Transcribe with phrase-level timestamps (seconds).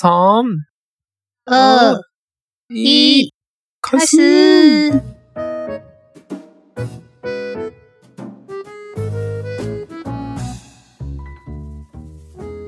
[0.00, 0.12] 三、
[1.44, 1.92] 二、
[2.68, 3.32] 一，
[3.82, 4.92] 开始。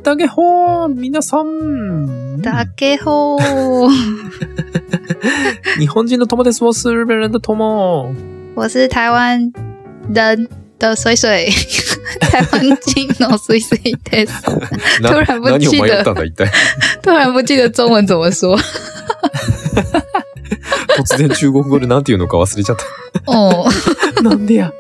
[0.03, 2.43] 大家好，皆さん。
[2.43, 3.38] 大家好，
[5.78, 6.64] 日本人の友です。
[6.64, 8.12] 我是日本人的友。
[8.56, 9.52] 我是台湾
[10.12, 10.48] 人
[10.80, 11.46] 的水水，
[12.20, 13.79] 台湾金の水水
[14.10, 14.32] です。
[15.02, 16.46] な突然不何を記得迷ったんだ、一体？
[17.02, 18.58] 突然不记得中文怎么说。
[20.96, 22.76] 突然中国語で何て言うのか忘れちゃっ
[23.26, 23.66] 哦，
[24.16, 24.22] た。
[24.22, 24.72] なんでや。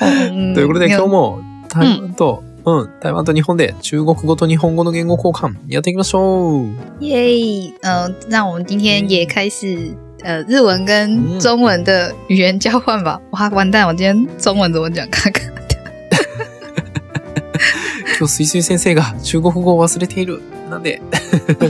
[0.00, 6.66] 嗯ということで今日もも台湾と、うん、台湾と日本で中国語と日本語の言語交換やっていきましょう。
[7.04, 13.20] 耶，呃，那我们今天也开始呃日文跟中文的语言交换吧。
[13.30, 15.08] 哇，完蛋，我今天中文怎么讲？
[15.10, 15.50] 看看。
[18.18, 20.40] 今日水水先生が中国語を忘れている。
[20.70, 21.00] なんで？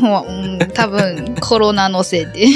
[0.01, 2.47] 我嗯，多分コロナのせいで。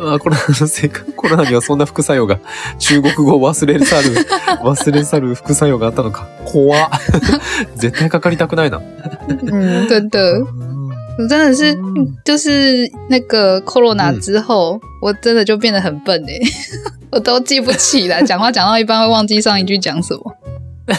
[0.00, 1.02] あコロナのせいか。
[1.14, 2.38] コロナにはそんな副作用が、
[2.78, 4.14] 中国語を忘れ去る、
[4.64, 6.26] 忘れ去る副作用があったのか。
[6.44, 6.90] 怖っ
[7.76, 8.80] 絶対かかりたくないな。
[9.28, 10.18] 嗯，真的。
[11.18, 16.38] 我真的是嗯，就是那个 corona 之后，我真的就变得很笨哎、
[17.10, 20.34] 我都记不起来， 讲话讲到一半会忘记上一句讲什么。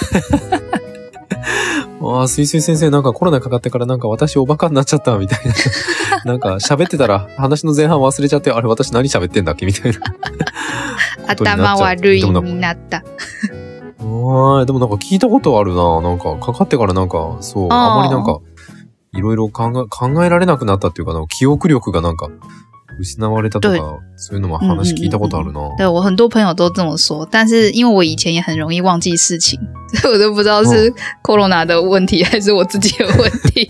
[2.01, 5.53] ああ、水水先生なんかコロナかかってからなんか私おバカになっちゃったみたいな。
[6.25, 9.65] なんか喋ってたら話の前半忘れちゃって、あれ私何喋ってんだっけ？
[9.65, 9.99] みたいな。
[11.27, 13.03] 頭悪いになった。
[14.05, 14.65] はい。
[14.65, 16.01] でもなんか聞いたことあるな。
[16.01, 18.39] なんかかかってからなんか、そう、あまりなんか、
[19.13, 19.71] いろいろ考
[20.23, 22.27] え、られなくなったっていうかな、記憶力がなんか、
[22.99, 25.61] 失われたと对か、そういうのも話聞いたことあるな。
[25.77, 29.57] 对我很多朋友都这么说，但是因为我以前也很容易忘记事情，
[29.93, 30.93] 所以我都不知道是
[31.23, 33.69] corona 的问题还是我自己的问题。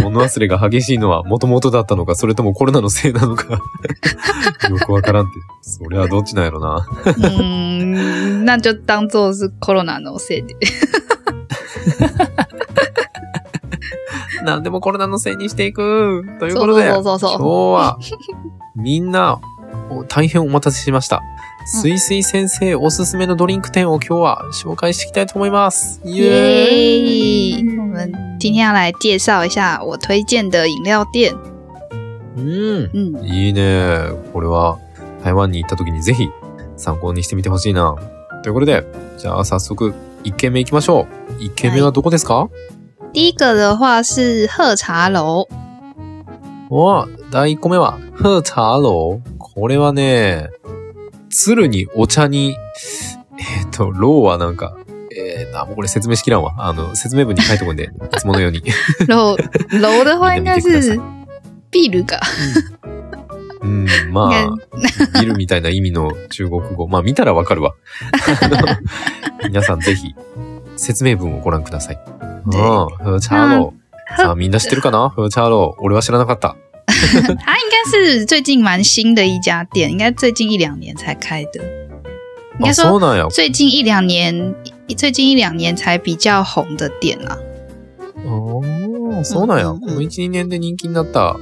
[0.04, 3.54] 物忘れが激しいのは元々だったのか、それともコロナのせいなのか、
[4.68, 5.32] よくわからんって。
[5.62, 6.86] それはどっちなんやろな。
[7.40, 10.54] 嗯，那就当做是 corona のせいで。
[14.44, 16.24] なんでもコロナのせいにしていく。
[16.38, 17.98] ということで、そうそうそう今日は、
[18.76, 19.38] みんな、
[19.90, 21.20] お大変お待たせしました。
[21.66, 26.00] すいすい先生おすすめのドリンク店を今日は紹介していきたいと思います。
[26.04, 27.78] イエーイ耶！
[27.78, 31.34] 我们今天要来介绍一下我推荐的饮料店。
[32.36, 32.90] うん。
[32.94, 34.10] 嗯，いいね。
[34.32, 34.78] これは
[35.22, 36.30] 台湾に行った時にぜひ
[36.76, 37.94] 参考にしてみてほしいな。
[38.42, 38.84] ということで、
[39.18, 39.92] じゃあ早速
[40.24, 41.42] 1軒目行きましょう。
[41.42, 42.48] 1軒目はどこですか、
[43.12, 45.48] 第一个的话是喝茶楼，
[46.68, 49.20] お第1個目は、喝茶楼。
[49.38, 50.48] これはね、
[51.28, 52.56] 鶴にお茶に、
[53.38, 54.76] えっ、と、楼はなんか、
[55.16, 56.54] えー、あ、もうこれ説明しきらんわ。
[56.58, 58.62] あの、説明文に書いておくんで、 いつものように。
[59.08, 59.36] 楼
[59.70, 60.68] 楼的话应该是
[61.72, 62.20] 秘鲁か。
[63.62, 66.86] うん、まあ、ビルみたいな意味の中国語。
[66.86, 67.74] まあ、見たらわかるわ。
[69.44, 70.14] 皆さんぜひ、
[70.80, 71.98] 説明文をご覧ください。
[72.46, 72.52] うん、
[73.04, 73.74] 喝茶楼。
[74.16, 75.10] さあ、みんな知ってるかな？
[75.10, 75.76] 喝茶楼。
[75.78, 76.56] 俺は知らなかった。
[76.90, 81.60] 它应该是最近蛮新的一家店，应该最近一两年才开的。
[82.58, 83.28] 应该说。
[83.30, 84.54] 最近一两年，
[84.96, 87.38] 最近一两年才比较红的店啊。
[88.26, 89.72] おーそうなんや。
[89.72, 91.36] この1、2年で人気になった、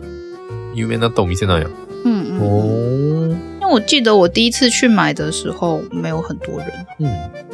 [0.74, 1.68] 有名になったお店なんや。
[2.04, 3.36] 嗯嗯嗯，おー。
[3.60, 6.68] 因为我记得我第一次去买的时候没有很多人。
[7.00, 7.47] うん。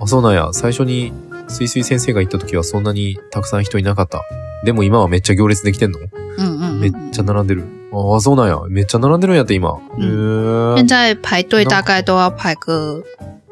[0.00, 0.48] あ、そうなんや。
[0.52, 1.12] 最初に、
[1.48, 4.22] すいすい先生が行った時はそんなにたくさん人いなかった。
[4.64, 5.98] でも今はめっちゃ行列できてんの？
[6.38, 7.64] 嗯嗯めっちゃ並んでる。
[7.92, 8.60] ああ、そうなんや。
[8.68, 9.70] めっちゃ並んでるんやって、今。
[9.98, 10.86] へ现え。
[10.86, 13.02] 在排队大概都要排个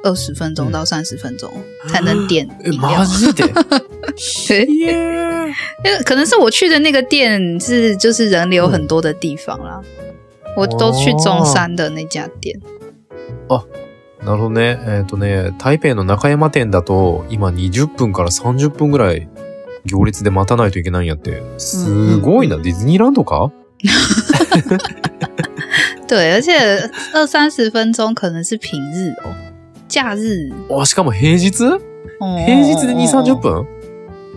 [0.05, 1.51] 二十分钟到三十分钟
[1.89, 3.05] 才能点え、 マ。
[3.05, 3.45] ジで？
[4.53, 4.67] え。
[5.85, 9.81] 因为可能是我去的那个店是就是人流很多的地方啦，
[10.57, 12.61] 我都去中山的那家店。
[14.25, 14.79] なるほどね。
[14.87, 19.29] えっ、とね、台北の中山店だと、今20分から30分ぐらい
[19.87, 21.43] 行列で待たないといけないんやって。
[21.59, 22.57] すごいな。
[22.59, 23.51] ディズニーランドか？
[26.09, 26.53] 对，而且
[27.15, 29.33] 二三十分钟可能是平日哦，
[29.89, 30.53] 假日。
[30.71, 31.65] あ、しかも平日？
[32.21, 33.67] 哦平日で2、30分？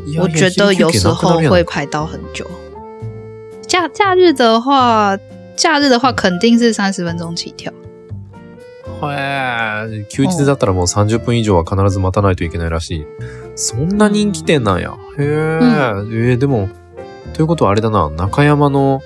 [0.06, 2.46] いや我觉得有时候会排到很久。
[3.68, 5.18] 假假日的话，
[5.56, 7.72] 假日的话肯定是三十分钟起跳。
[9.10, 13.06] へえ、休日だったらもう30分以上は必ず待たないといけないらしい。
[13.56, 14.94] そんな人気店なんや。
[15.18, 16.70] へえ、えーでも、
[17.34, 19.02] ということはあれだな、中山の、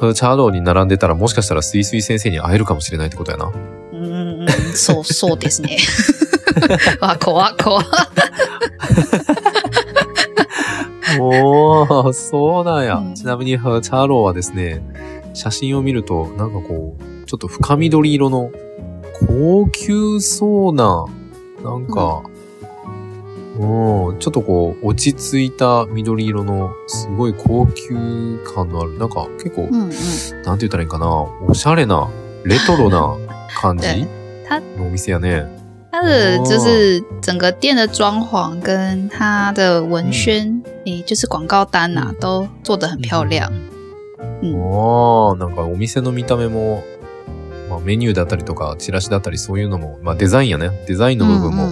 [0.00, 3.50] うチャーローに並んでたらもしかしたらスイスイ先生に会えるかもしれないってことやな。
[3.92, 5.76] 嗯嗯，そうそうですね。
[7.00, 7.84] わ怖っ怖っ。
[11.18, 12.96] おー、そうなんや。
[12.96, 14.82] うんちなみに、ハチャローはですね、
[15.34, 18.50] 写真を見ると、なんかこう、ちょっと深緑色の、
[19.26, 21.06] 高級そうな、
[21.62, 22.22] なんか、
[23.58, 31.06] うん、ちょっとこう、落ち着いた緑色の、すごい高級感のある、なんか結構、嗯嗯，なんて言ったらいいかな、
[31.46, 32.08] おしゃれな、
[32.44, 33.14] レトロな
[33.60, 33.86] 感じ
[34.78, 35.46] のお店やね。
[35.92, 43.52] 它的哦就是整个店的装潢跟它的文宣，诶、就是广告单呐、嗯都做得很漂亮。
[44.40, 44.52] 嗯。
[45.36, 46.84] なんかお店の見た目も、
[47.70, 50.70] まあメニューだったりとか、チラシだったりそういうのも、まあデザインやね。
[50.88, 51.70] デザインの部分も、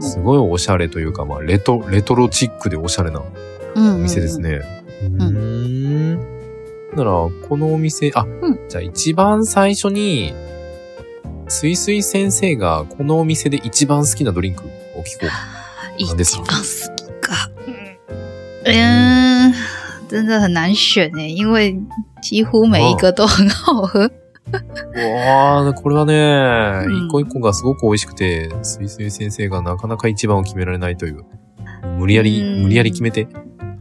[0.00, 3.22] すごいおしゃれというか、まあレト、レトロチックでおしゃれな
[3.74, 4.38] 嗯お店です。
[4.38, 4.60] ね。
[5.02, 6.14] うーん。
[6.94, 7.10] なら、
[7.48, 10.34] このお店、あ、うんじゃあ一番最初に、
[11.48, 14.66] すいすい先生がこのお店で一番好きなドリンクを
[15.02, 15.28] 聞こう。
[15.98, 16.44] 一何ですか？
[16.44, 17.50] 番好きか。
[18.64, 19.52] 嗯，
[20.08, 21.76] 真的很难选诶，因为
[22.22, 24.10] 几乎每一个都很好喝。
[24.52, 31.24] わあ、これはね、うん一個一個がすごく美味しくて、すいすい先生がなかなか一番を決められないという。
[31.98, 33.26] 無理やり、うん無理やり決めて。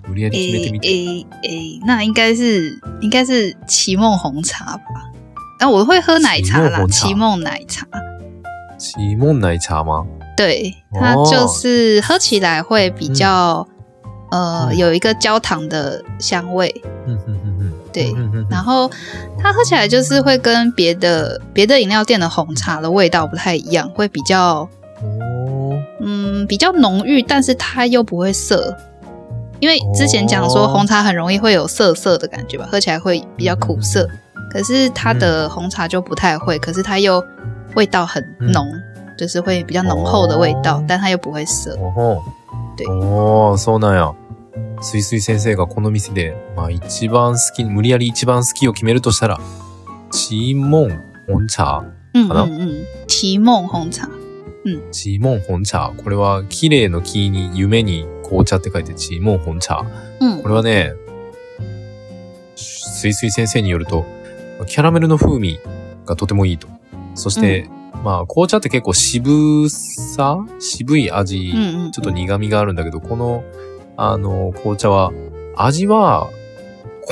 [0.08, 0.88] 無理やり決めて诶みて。
[0.88, 2.72] 诶诶，那应该是
[3.02, 5.12] 应该是奇梦红茶吧？
[5.60, 7.86] 啊，我会喝奶茶啦，奇奇梦奶茶。
[8.80, 10.08] シモンナイチャーマン。
[10.38, 13.68] 对，它哦就是喝起来会比较、
[14.32, 16.74] 呃嗯有一个焦糖的香味，
[17.06, 17.39] うんうんうんうん
[17.93, 18.91] 对うんうんうん然后
[19.39, 24.69] 它喝起来就是会跟别的别的饮料店的红茶的味道不太一样，会比较
[25.03, 28.77] おー嗯比较浓郁，但是它又不会涩。
[29.61, 34.07] 因为之前讲说哦红茶很容易会有涩涩的感觉吧，喝起来会比较苦涩，
[34.53, 37.23] 可是它的红茶就不太会，可是它又
[37.75, 38.23] 味道很
[38.53, 38.67] 浓，
[39.17, 41.75] 就是会比较浓厚的味道，哦但它又不会涩。
[41.77, 42.19] おほ
[42.77, 44.13] 对おーそうなんや。
[44.82, 49.40] すいすい先生がこの店で、まあ一番好き、無理やり一番好きを決めるとしたら、
[50.12, 51.84] チーモン本茶
[52.14, 54.10] 嗯好的嗯嗯，奇梦红茶，
[54.92, 55.94] チーモン本茶。
[55.96, 59.84] これは、綺麗の木に夢に紅茶って書いて、チーモン本茶。
[60.20, 60.94] 嗯これはね、
[62.56, 64.06] すいすい先生によると、
[64.66, 65.60] キャラメルの風味
[66.06, 66.68] がとてもいいと。
[67.16, 67.70] そして、
[68.04, 71.54] まあ、紅茶って結構渋さ渋い味、
[71.92, 73.44] ちょっと苦味があるんだけど、この、
[74.02, 75.12] あの、紅茶は、
[75.56, 76.30] 味は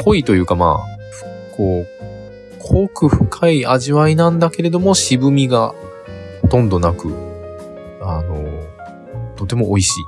[0.04, 1.88] 濃いというかまあ、こう、
[2.60, 5.74] 濃く深い味わいなんだけれども、渋みが
[6.42, 7.14] ほとんどなく、
[8.02, 8.46] あの、
[9.36, 10.04] とても美味しい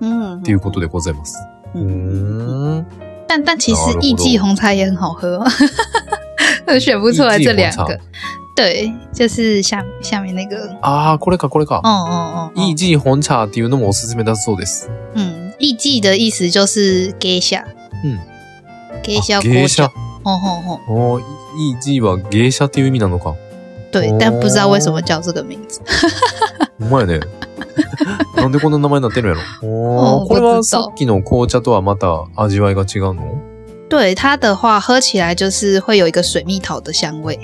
[0.00, 1.38] 嗯っていうことでございます。
[1.74, 2.84] う嗯。
[3.28, 5.38] 但但其实なるほど艺伎红茶也很好喝，
[6.66, 7.98] 我选不出来这两个。
[8.56, 11.80] 对，就是下下面那个，ああ、これか、これか。
[11.82, 14.88] 哦哦哦，イージー本茶っていうのもおすすめだそうです。
[15.16, 15.33] 嗯，
[15.64, 17.64] 艺伎的意思就是は芸者？
[22.66, 23.34] っていう意味なのか。
[23.90, 25.80] 对哦，但不知道为什么叫这个名字。
[26.80, 27.20] お前ね。
[28.36, 29.66] なんでこんな名前になってるんやろ？
[29.66, 33.22] おこれはさっきの紅茶とはまた味わいが違うの？
[33.88, 37.38] 对它的话，喝起来就是会有一个水蜜桃的香味。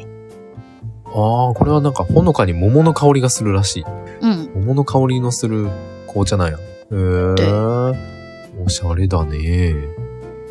[1.06, 3.84] ああ、これはなんかほのかに桃の香りがするらしい。
[4.20, 5.70] 嗯，桃の香りのする
[6.06, 6.58] 紅茶なんや。
[6.90, 7.94] へー。
[8.62, 9.74] おしゃれだね。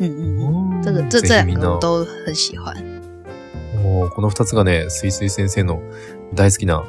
[0.00, 2.74] 嗯嗯，这个うん这这两个我都很喜欢。
[3.82, 5.80] もうこの二つがね、すいすい先生の
[6.34, 6.84] 大好きな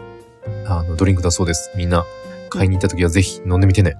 [0.65, 1.71] あのドリンクだそうです。
[1.75, 2.05] みんな
[2.49, 3.95] 買いに行った時はぜひ飲んでみてね。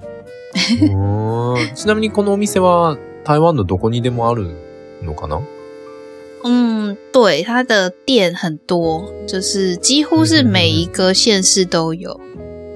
[1.75, 4.55] ちなみにこのお店は台湾のどこにでもある
[5.03, 5.41] のかな？
[6.43, 12.19] 嗯，对，它的店很多，就是几乎是每一个县市都有，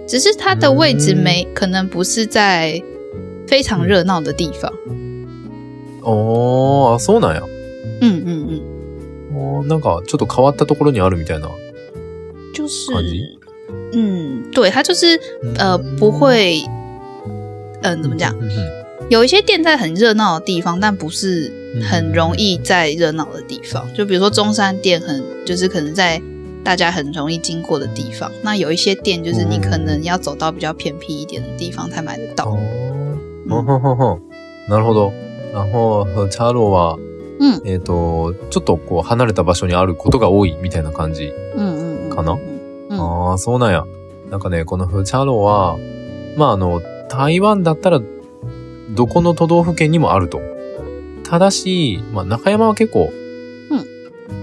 [0.07, 2.83] 只是它的位置没、可能不是在
[3.47, 4.73] 非常热闹的地方。
[6.03, 7.43] ああ、そうなんや。
[8.01, 8.63] 嗯嗯嗯，
[9.35, 11.49] あーなんかちょっと変わったところにあるみたいな
[12.55, 13.39] 就是感じ。
[13.93, 15.21] 嗯，对，它就是
[15.59, 16.65] 呃不会，
[17.83, 18.35] 嗯、怎么讲？
[18.37, 23.93] うんうん有一些店在很热闹的地方，但不是很容易在热闹的地方。
[23.93, 26.23] 就比如说中山店很，就是可能在
[26.66, 28.30] 大家很容易经过的地方。
[28.44, 32.46] 那有一些店就是你可能要走到比较偏僻一点的地方才买得あ到。
[32.48, 34.22] ーほんほんほんほん
[34.68, 35.14] なるほど。
[35.54, 36.98] 然後、チャーローは、
[37.40, 41.32] 嗯えっ、と、ちょっとこう離れた場所にあることが多いみたいな感じ。
[42.10, 42.36] かな？
[42.90, 43.86] 嗯ああ、そうなんや。
[44.32, 45.78] なんかね、このフチャロは、
[46.36, 48.02] まああの、台湾だったら、
[48.96, 50.42] どこの都道府県にもあると。
[51.24, 53.12] ただし、まあ中山は結構、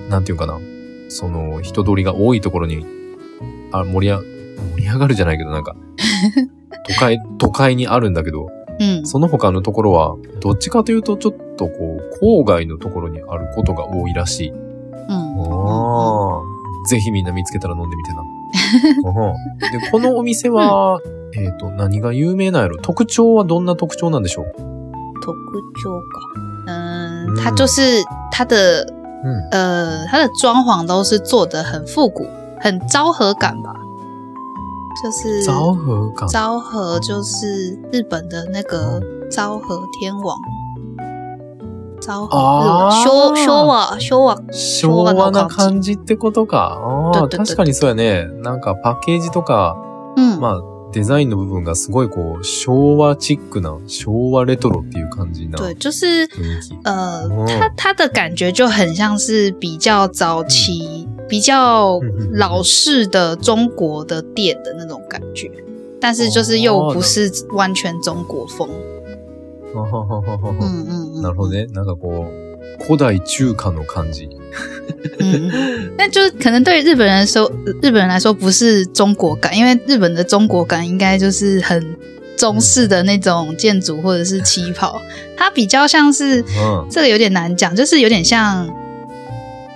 [0.09, 0.61] なんていうかな、
[1.13, 2.87] その、人通りが多いところに、
[3.71, 4.19] あ、盛りあ、
[4.77, 5.77] 盛り上がるじゃないけど、なんか、
[6.89, 8.49] 都会、都会にあるんだけど、
[8.81, 14.49] 嗯その他のところは、どっちかというとちょっとこう、郊外のところにあることが多いらしい。
[14.51, 14.59] うん。
[15.11, 18.23] ああ、ぜひみんな見つけたら飲んでみてな。
[19.73, 21.01] うんで、このお店は、
[21.35, 22.79] えっ、と、何が有名なんやろ？
[22.79, 24.47] 特徴はどんな特徴なんでしょう？
[25.23, 25.33] 特
[25.83, 26.07] 徴か。
[26.67, 27.83] 嗯嗯，它就是
[28.31, 28.57] 它的
[29.24, 29.50] うん。
[29.52, 32.26] 呃，它的装潢都是做的很复古，
[32.60, 33.74] 很昭和感吧。
[35.04, 36.28] 就是昭和感。
[36.28, 40.38] 昭和就是日本的那个昭和天王，
[42.02, 46.80] 昭和あー修修瓦修瓦，昭和な感じってことか。
[46.82, 48.26] ああ、だだだ確かにそうやね。
[48.42, 49.76] なんかパッケージとか、
[50.16, 50.62] 嗯，まあ、
[50.93, 56.75] デザインの部分がすごいこう、昭和チックな、昭和レトロっていう感じな对，就是雰囲気。
[56.85, 61.99] 呃，哦它它的感觉就很像是比较早期、比较
[62.33, 65.51] 老式的中国的店的那种感觉，
[66.01, 68.69] 但是就是又哦不是完全中国风。
[69.75, 71.67] ははははは嗯嗯嗯なるほどね。
[71.73, 74.30] なんかこう、古代中華の感じ。
[75.20, 77.52] 嗯嗯， 那就是可能对日本人说，
[77.82, 81.96] 日本人来说不是中国感，因为日本的中国感应该就是很
[82.36, 85.00] 中式的那种建筑或者是旗袍，
[85.36, 86.88] 它比较像是うん。
[86.90, 88.68] 这个有点难讲，就是有点像，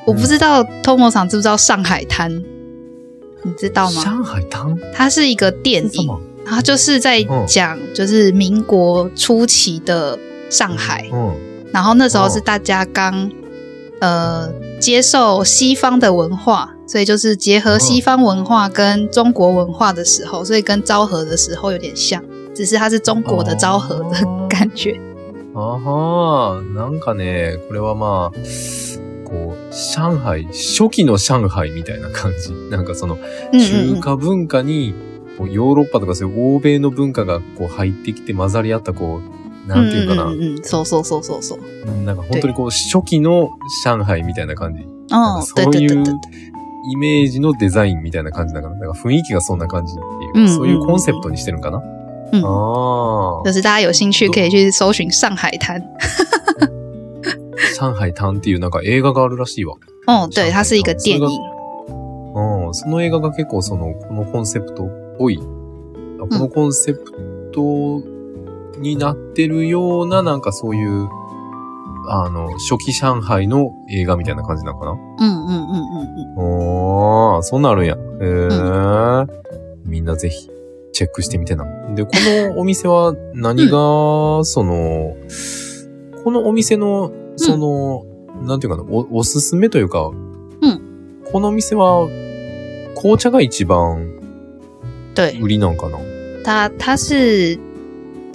[0.06, 2.44] 我不知道 Tomo 厂知不知道上海滩，
[3.44, 4.04] 你知道吗？
[4.04, 10.18] 上海滩它是一个电影，是什么然后就是在讲就是民国初期的
[10.50, 11.45] 上海，うん。
[11.74, 13.32] 然后那时候是大家刚
[14.00, 25.00] 呃接受西方的文化，所以就是结合西方文化跟中国文化的时候，所以跟昭和的时候有点像，只是它是中国的昭和的感觉。
[25.54, 28.38] あはーなんかね、これはまあ、
[29.26, 32.54] こう、上海、初期の上海みたいな感じ。
[32.70, 33.18] なんかその、
[33.52, 34.94] 嗯中華文化に、
[35.38, 39.35] こうヨーロッパとかそういう欧米の文化がこう入ってきて混ざり合ったこう、
[39.67, 40.25] なんていうかな。
[40.25, 41.59] 嗯嗯嗯，そうそうそうそうそう。
[41.61, 43.51] うんなんか本当にこう、初期の
[43.85, 44.83] 上海みたいな感じ。
[45.13, 46.05] 哦，そ对ういう
[46.93, 51.79] イメージのデザインみたいな感じだから、なんか雰囲気がそんな感じっていう、うんそういうコンセプトにしてるんかな？
[52.33, 55.81] うんあ就是大家有兴趣可以去搜寻上海滩。
[56.61, 56.69] あ、
[57.79, 59.75] 上海滩っていうなんか映画があるらしいわ。
[60.07, 61.27] 哦，对，它是一个电影。
[62.35, 65.39] うん、その映画が結構その、このコンセプトっぽい、
[66.21, 68.03] あこのコンセプト
[68.81, 71.09] になってるような、なんかそういう、
[72.09, 74.93] あの、初期上海の映画みたいな感じなのかな？
[74.93, 77.95] 嗯嗯嗯嗯嗯，おー、そんなるんや。
[77.95, 79.29] へー。
[79.85, 80.49] みんなぜひ、
[80.93, 81.65] チェックしてみてな。
[81.95, 85.17] で、このお店は何が、その、
[86.25, 88.05] このお店の、その、
[88.47, 91.23] なんていうかな、お、おすすめというか、うん。
[91.33, 92.09] このお店は、
[92.97, 94.21] 紅茶が一番
[95.15, 95.99] 对，売りなんかな？
[96.45, 97.59] 它它是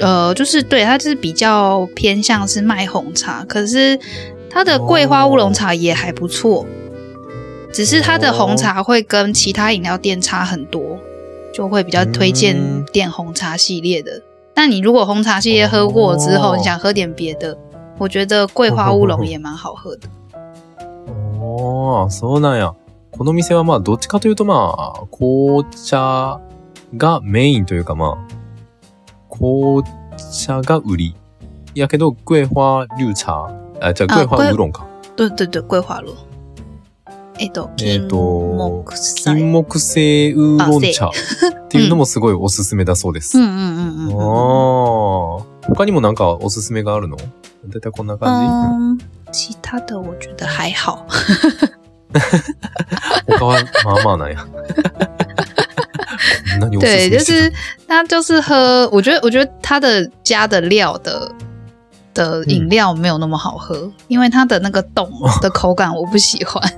[0.01, 3.99] 呃，就是对，它就是比较偏向是卖红茶，可是
[4.51, 6.67] 它的桂花乌龙茶也还不错，
[7.73, 10.99] 只是它的红茶会跟其他饮料店差很多，
[11.55, 14.23] 就会比较推荐嗯点红茶系列的。
[14.55, 17.57] 但你如果红茶系列喝过之后，哦你想喝点别的，
[17.99, 20.09] 我觉得桂花乌龙也蛮好喝的。
[21.39, 22.75] おー、そうなんや。
[23.13, 26.39] この店はまあ、どっちかというとまあ、紅茶
[26.99, 28.19] がメインというかまあ、
[29.32, 29.84] 紅
[30.46, 31.16] 茶が売り。
[31.74, 33.48] やけど、桂花绿茶、
[33.80, 34.86] あ、じゃあ、桂花ウーロンか。
[35.16, 36.14] 对对对，桂花露。
[37.40, 43.40] えっと、えっと木犀金木犀ウーロン茶 っていうのもすごいおすすめだそうです。
[43.40, 44.18] 嗯嗯嗯嗯あ嗯。
[44.18, 47.18] ー他にもなんかおすすめがあるの？
[47.18, 47.24] だ
[47.78, 49.00] いたいこんな感嗯，
[49.32, 51.06] 其他的我觉得还好。
[53.28, 54.46] じ 他はまあまあなんや。
[56.70, 57.52] 对，就是
[57.88, 61.32] 他就是喝，我觉得我觉得他的加的料的
[62.14, 65.10] 的饮料没有那么好喝，因为它的那个冻
[65.42, 66.62] 的口感我不喜欢。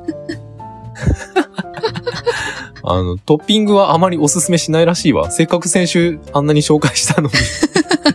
[2.85, 5.31] あの、トッピングはあまりおすすめしないらしいわ。
[5.31, 7.33] せっかく先週あんなに紹介したのに。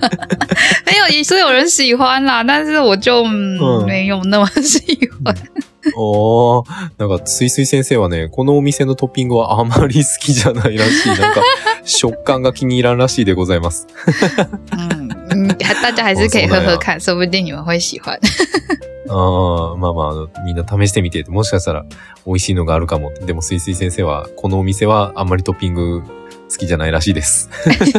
[0.85, 4.81] 没有，也是有人喜欢啦，但是我就、嗯嗯没有那么喜
[5.25, 5.35] 欢。
[5.97, 11.09] おー、なんか、すいすい先生はね、このお店のトッピングはあまり好きじゃないらしい。
[11.09, 11.43] なんか、
[11.85, 13.87] 食感が気に入らんらしいでございます。
[14.73, 15.09] 嗯
[15.81, 18.19] 大家还是可以喝喝看，说不定你们会喜欢。
[19.09, 19.13] あ
[19.73, 21.85] あ、まあまあみんな試してみて、もしかしたら
[22.27, 23.13] 美味しいのがあるかも。
[23.25, 26.03] でも、すいすい先生は、このお店はあんまりトッピング
[26.51, 27.51] 好きじゃないらしいです。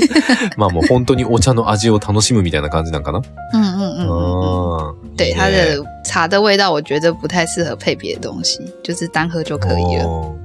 [0.58, 3.20] まあもう本当にお茶の味を楽しむみたいな感じなんかな。
[3.54, 4.94] 嗯嗯嗯嗯嗯，ああ。
[5.16, 10.36] 对，它的茶的味道我觉得不太适合配别的东西，就是单喝就可以了。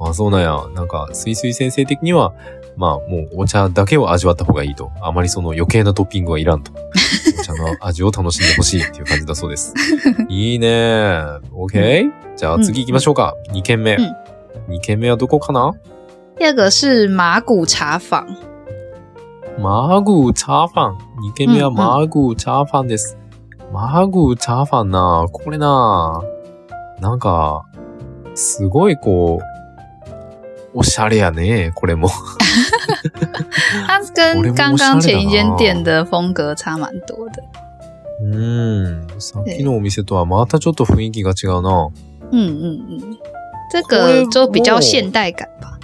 [0.00, 0.56] あ、そうなんや。
[0.74, 2.32] なんか、すいすい先生的には、
[2.76, 4.90] まあもうお茶だけを味わった方がいいと。
[5.02, 6.72] あまりその余計なトッピングはいらんと。
[7.38, 9.74] お茶の味を楽しんでほしいっていう感じだそうです。
[10.30, 10.66] いいね
[11.52, 12.10] OK?
[12.36, 13.36] じゃあ次行きましょうか。
[13.52, 13.94] 2軒目。
[13.96, 14.16] うん
[14.68, 15.72] 2軒目はどこかな？
[16.40, 18.24] 第二个是马古茶坊，
[19.58, 20.96] マグチャーファン。
[21.28, 23.18] 2軒目はマグチャーファンです。
[23.70, 26.22] マグチャーファンな、これな、
[26.98, 27.66] なんか、
[28.34, 29.38] すごいこ
[30.72, 32.08] う、おしゃれやね、これも。
[33.86, 37.42] 它跟刚刚前一间店的风格差蛮多的。
[38.22, 39.06] うん。
[39.18, 41.90] さっきのお店とはまたちょっと雰囲気が違うな。
[42.32, 43.18] 嗯嗯嗯，
[43.70, 45.76] 这个就比较现代感吧。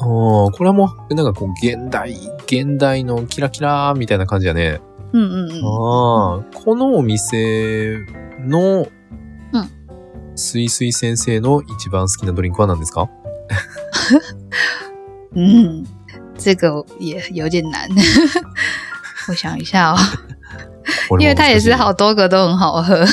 [0.00, 2.12] ああ、これはもう、なんかこう、現代、
[2.46, 4.80] 現代のキラキラみたいな感じやね。
[5.12, 7.98] 嗯嗯嗯，ああ、このお店
[8.40, 8.86] の、
[9.52, 9.70] うん
[10.36, 13.10] すいすい先生の一番好きなドリンクは何ですか？
[15.34, 15.84] 嗯，
[16.38, 17.88] 这个也有点难。
[19.28, 19.98] 我想一下哦，
[21.18, 23.04] 因为它也是好多个都很好喝。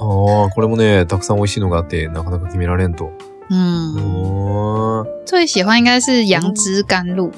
[0.00, 3.10] ああ、これもね、たくさん美味しいのがあって、なかなか決められんと。
[3.50, 5.06] 嗯，うーん。
[5.26, 7.30] 最喜欢应该是杨枝甘露。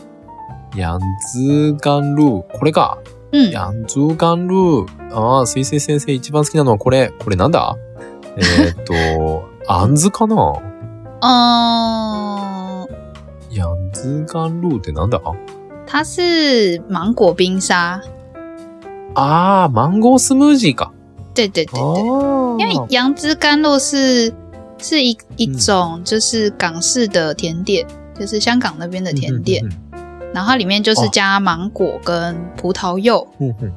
[0.76, 1.00] ヤン
[1.32, 2.42] ズガンルー。
[2.58, 2.98] これか。
[3.32, 4.86] 嗯，ヤンズガンルー。
[5.12, 7.12] ああ、水星先生一番好きなのはこれ。
[7.22, 7.76] これなんだ？
[8.36, 10.36] えーっと、 あんずかな？
[11.22, 12.86] 嗯，
[13.50, 15.20] ヤンズガンルーってなんだ？
[15.86, 18.00] 它是芒果冰沙。
[19.14, 20.92] ああ、マンゴースムージーか。
[21.34, 24.32] 对对对对，あ因为杨枝甘露是
[24.79, 27.85] 是一一种就是港式的甜点，
[28.19, 29.63] 就是香港那边的甜点，
[30.33, 33.71] 然后它里面就是加芒果跟葡萄柚，うんうん。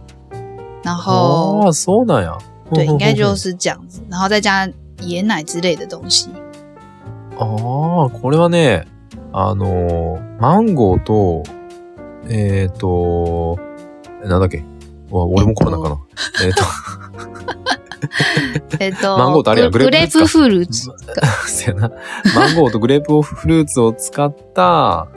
[0.84, 2.38] 然あ后あ、そうなんや。
[2.70, 6.28] 对，应该うんうんうん就是这样子，然后再加椰奶之类的东西。
[7.38, 8.84] ああ、これはね、
[9.32, 11.42] あのー、マンゴーと、
[12.28, 13.58] えっ、と、
[14.24, 14.64] なんだっけ
[15.10, 15.98] わ俺もコロナかな。
[16.44, 16.62] えっと、
[18.79, 21.51] えっと、マンゴーとあれやググレープフルーツかグレープフルーツ。
[21.51, 21.91] せやな。
[22.35, 25.07] マンゴーとグレープフルーツを使った、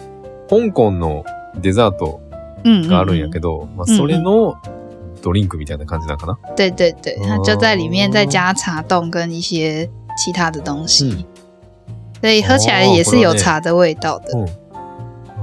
[0.49, 1.25] 香港の
[1.61, 2.21] デザート
[2.65, 4.57] 嗯があるんやけど、まあ、それの
[5.23, 6.39] ドリンクみたいな感じなんかな？
[6.57, 11.27] 对对对，它哦就在里面再加茶冻跟一些其他的东西，
[12.21, 14.37] 所以喝起来也是有茶的味道的。
[14.37, 14.49] うん。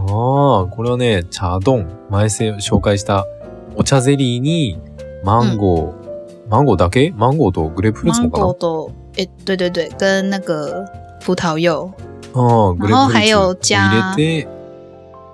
[0.06, 1.88] ああ、これはね、茶丼。
[2.10, 3.26] 前せ紹介した
[3.76, 4.78] お茶ゼリーに、
[5.24, 6.03] マンゴー、
[6.66, 7.12] ゴーだけ？
[7.18, 8.46] マンゴーとグレープフルーツ芒もかな？
[8.46, 10.86] 果都，诶，对对对，跟那个
[11.26, 11.92] 葡萄柚，
[12.34, 14.48] ああ、グレープフル然后还有ーツを入れて、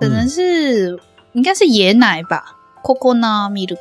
[0.00, 0.98] 可能是、
[1.34, 3.76] 应该是椰奶吧，coconut milk。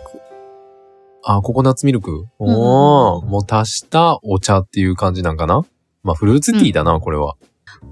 [1.23, 2.27] あ、ココナッツミルク。
[2.39, 5.65] おー、もう足したお茶っていう感じなんかな？
[6.01, 7.35] まあ、フルーツティーだな、これは。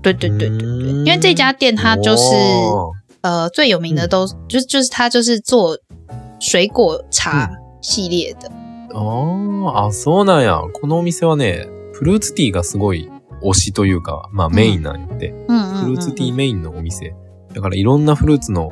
[0.02, 0.58] 对对对对。
[0.58, 2.34] 对，嗯因为这家店它就是
[3.22, 5.78] 呃最有名的都、就就是它就是做
[6.40, 8.50] 水果茶系列的。
[8.98, 10.62] あーあ、そうなんや。
[10.74, 13.12] このお店はね、フルーツティーがすごい
[13.44, 15.30] 推しというか、まあメインなんやって。
[15.48, 15.54] フ
[15.86, 17.16] ルーツティー嗯メインのお店。
[17.54, 18.72] だからいろんなフルーツの、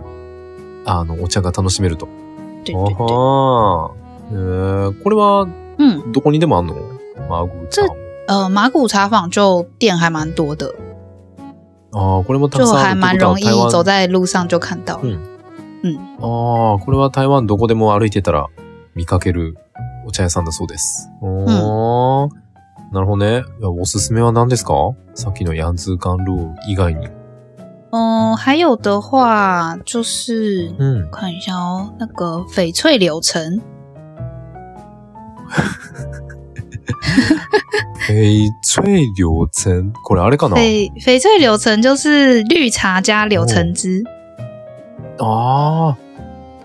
[0.85, 2.07] あの、お茶が楽しめると。
[2.07, 6.75] 嗯，对对对，あーえー、これは嗯，どこにでもあんの？
[7.29, 7.95] マーグー茶も。
[8.27, 10.73] 呃，马古茶坊就店还蛮多的，
[11.93, 15.01] ああ、これもた就くさんあ还蛮るってことは容易台湾走在路上就看到了。
[15.03, 15.19] 嗯
[15.83, 18.47] 嗯ああ、これは台湾どこでも歩いてたら
[18.95, 19.57] 見かける
[20.05, 21.09] お茶屋さんだそうです。
[21.21, 22.29] おー、
[22.93, 23.43] なるほどね。
[23.61, 24.95] おすすめは何ですか？
[25.15, 27.09] さっきのヤンズーカンルー以外に。
[27.91, 31.09] 嗯、还有的话就是うん。
[31.11, 33.61] 看一下哦，那个翡翠柳橙，
[38.07, 39.91] 翡翠柳橙？
[40.03, 40.55] これあれかな？
[40.55, 44.03] 翡翡翠柳橙就是绿茶加柳橙汁。
[45.19, 45.97] ああ、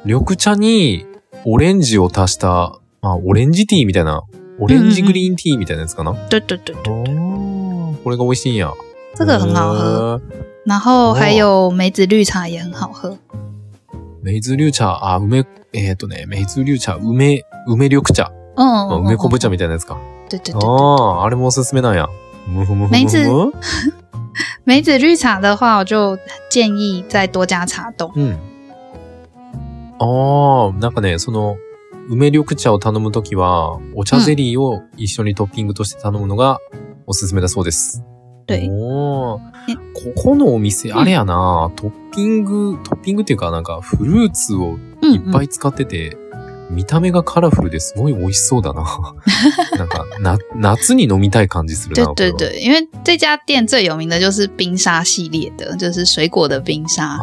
[0.05, 1.07] 緑茶に
[1.45, 4.23] オレンジを足した、まあ、オレンジティーみたいな、
[4.59, 6.13] オレンジグリーンティーみたいなやつかな？
[6.29, 8.73] 对对对对，おーこれが美味しいんや。
[9.15, 9.79] 这个很好喝。
[9.79, 10.21] 喝。
[10.67, 13.17] 然后还有梅子绿茶也很好喝。
[14.23, 18.31] メイズリュウ茶、あ、梅、えっ、とね、メイズリュウ茶、梅、梅緑茶。
[18.57, 19.97] 嗯，まあ、梅昆布茶みたいなやつか。
[20.29, 22.07] 对对对，ああ、あれもおすすめなんや。
[22.47, 22.89] 梅子む。
[24.67, 26.19] 梅子绿茶的话，我就
[26.51, 28.13] 建议再多加茶冻。
[28.15, 28.37] うん。
[29.99, 31.57] ああ、なんかね、その、
[32.13, 36.59] 梅緑茶を頼むときは、お茶ゼリーを一緒にトッピングとして頼むのが
[37.07, 38.03] おすすめだそうです。
[38.49, 39.43] 对，おこ
[40.17, 46.17] このお店、あれやな、トッピング、トッピングっていうかなんかフルーツをいっぱい使ってて、
[46.69, 49.15] 見た目がカラフルですごい美味しそうだな。
[49.79, 52.13] なんか、な、夏に飲みたい感じするな。
[52.15, 57.21] 对对对，因为这家店最有名的就是冰沙系列的，就是水果的冰沙。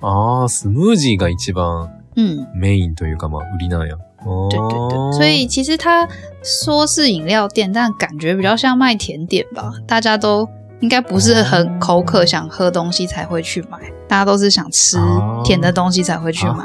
[0.00, 3.96] あああ、スムージーが一番嗯，メインというか、まあ、売りなんや。
[4.26, 6.08] 哦对对对，所以其实它
[6.42, 9.72] 说是饮料店，但感觉比较像卖甜点吧。
[9.86, 10.48] 大家都
[10.80, 13.78] 应该不是很口渴想喝东西才会去买，
[14.08, 14.98] 大家都是想吃
[15.44, 16.64] 甜的东西才会去买。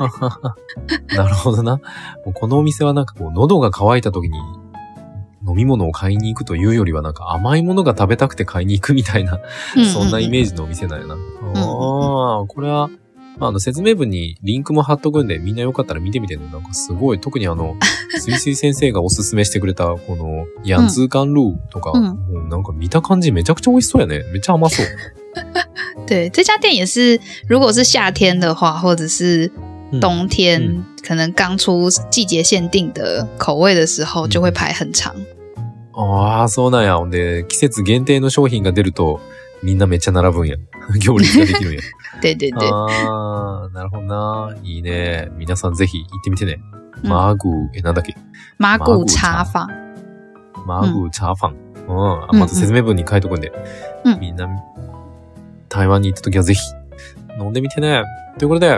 [1.15, 1.79] なるほどな。
[2.33, 4.37] このお店はなんかこう、喉が渇いた時に
[5.47, 9.39] 飲み物を買いに行くというよりはなんか甘いものが食べたくて買いに行くみたいな、
[9.75, 11.15] 嗯そんなイメ嗯ージのお店なんやな。
[11.55, 12.89] ああ、これは、
[13.37, 16.47] まあ、あの、説明文にリンクも貼っとくんで、みんなよかったら見てみてね。
[16.51, 17.75] なんかすごい、特にあの、
[18.19, 24.23] スイスイ先生がおすすめしてくれた、この、ヤンツーカンルーとか、うんもうなんか見た感じめちゃくちゃ美味しそうやね。
[24.31, 24.85] めっちゃ甘そう。
[26.05, 29.51] 对，这家店也是，如果是夏天的话，或者是
[29.91, 35.13] うん冬天，嗯可能刚出季节限定的口味的时候，就会排很长。
[35.95, 36.97] ああ、そうなんや。
[36.97, 39.19] ほんで、季節限定の商品が出ると、
[39.63, 40.57] みんなめっちゃ並ぶんや。
[40.99, 41.79] 行列ができるんや。
[42.21, 44.55] 对对对，ああ、なるほどな。
[44.63, 45.29] いいね。
[45.37, 46.59] 皆さんぜひ行ってみてね。
[47.03, 48.15] うんマーグー、え、なんだっけ？
[48.59, 50.63] 麻麻古古茶茶坊。
[50.65, 51.55] マーグーチャーファン。
[51.87, 52.23] うん。
[52.23, 53.51] あまず説明文に書いとくんで。
[54.05, 54.47] うんみんな、
[55.69, 56.61] 台湾に行った時はぜひ、
[57.39, 58.03] 飲んでみてね。
[58.37, 58.77] ということで、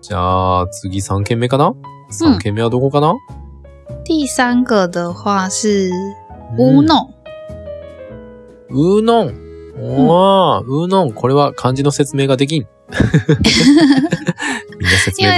[0.00, 1.74] じゃあ、次3軒目かな
[2.10, 3.14] ?3 軒目はどこかな、
[4.06, 5.90] 第三个的话是
[6.56, 7.10] 乌弄，
[8.70, 9.04] ウー
[9.78, 11.12] おー、ウーノン。
[11.12, 12.66] これは漢字の説明ができん。
[14.78, 15.28] みんな説明。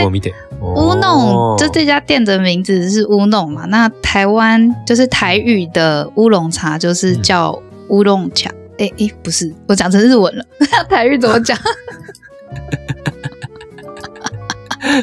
[0.61, 3.67] 乌弄，就这家店的名字是乌弄嘛？
[3.67, 8.51] 那台湾就是台语的乌龙茶，就是叫乌龙茶。
[8.79, 10.45] 哎、哎、不是，我讲成日文了。
[10.89, 11.59] 台语怎么讲？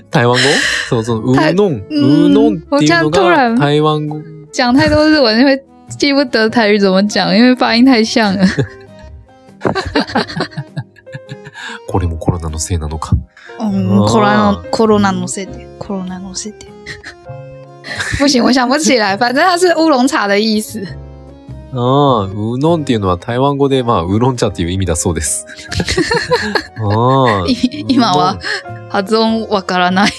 [0.10, 0.44] 台湾語？
[0.90, 1.84] そうそう、ウ台ーノン。
[1.90, 4.24] ウうんーノンっていうの我这样突が然台湾語。
[4.54, 5.62] 讲太多日文会
[5.98, 8.46] 记不得台语怎么讲，因为发音太像了。
[11.88, 13.16] これもコロナのせいなのか。
[13.60, 16.66] 嗯，哦コロナコロナのせいで，コロナのせいで。
[18.18, 19.16] 不行，我想不起来。
[19.18, 20.80] 反正它是乌龙茶的意思。
[21.74, 25.46] ああ、ウーノンっていうのは台湾語で、まあ、ウーロン茶っていう意味だそうです。
[26.78, 27.46] ああ。
[27.48, 28.40] い今は
[28.90, 30.12] 発音わからない。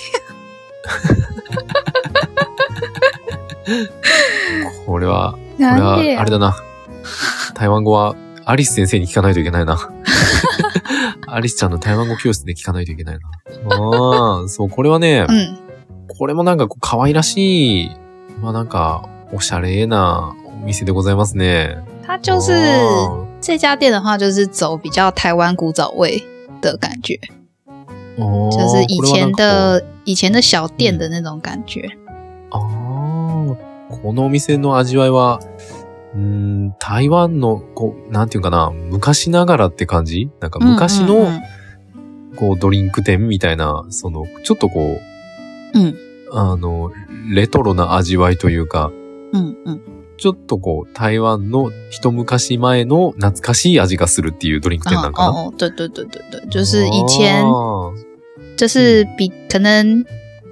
[4.85, 6.55] これは、これは、あれだな。
[7.55, 8.15] 台湾語は、
[8.49, 9.77] アリス先生に聞かないといけないな。
[11.27, 13.29] アリスちゃんの台湾語教室で聞かないといけないな。
[13.77, 15.59] ああ、そう、これはね、嗯
[16.19, 17.91] これもなんかこう可愛らしい、
[18.41, 21.77] まあなんか、おしゃれなお店でございますね。
[22.07, 26.25] 它就是あ这家店的话，就是走比较台湾古早味
[26.61, 31.91] 的感觉，ーあー就是以前的以前的小店的那种感觉。
[32.53, 32.61] ああ、
[33.91, 35.41] このお店の味わいは、
[36.15, 40.31] うーん、台湾の、こう、なんていうかな、昔ながらって感じ？
[40.41, 41.43] なんか昔の、嗯嗯
[42.37, 44.99] こう、ドリンク店みたいな、その、ちょっとこ
[45.75, 45.95] う、うん。
[46.33, 46.91] あの、
[47.33, 48.91] レトロな味わいというか、
[49.33, 49.81] 嗯嗯
[50.19, 55.29] ちょっとこう、台湾の一昔前の懐かしい味がするっていうドリンク店なんかな？
[55.31, 57.45] 哦哦，对对对对对，就是以前
[58.57, 60.05] 就是比可能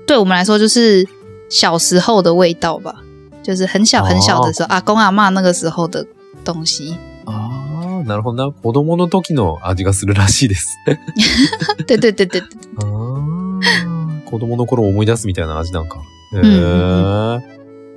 [0.06, 1.06] 对我们来说就是
[1.48, 3.03] 小时候的味道吧，
[3.44, 6.04] 就是很小很小的时候，阿公阿嬷那个时候的
[6.44, 6.96] 东西。
[7.26, 8.50] あー、なるほどな。
[8.50, 10.68] 子供の時の味がするらしいです。
[11.86, 12.42] 对对对对对，
[14.24, 15.98] 子供の頃を思い出すみたいな味なんか。
[16.32, 16.40] へ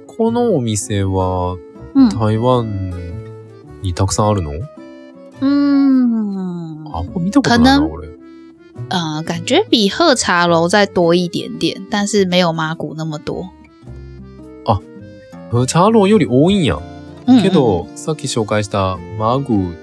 [0.06, 1.58] このお店は
[1.96, 2.92] 嗯台湾
[3.82, 4.52] にたくさんあるの？
[5.42, 8.10] 嗯，あんま見たことないな、俺。
[8.90, 13.50] 呃，感觉比喝茶楼再多一点点，但是没有麻古那么多。
[15.52, 16.80] チャーローより多いんや。
[17.26, 19.76] 嗯けど、さっき紹介したマグー、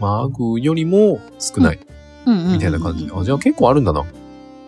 [0.00, 1.78] マグーよりも少ない
[2.24, 3.04] 嗯嗯みたいな感じ。
[3.04, 4.04] 嗯嗯あ、じゃあ結構あるんだな。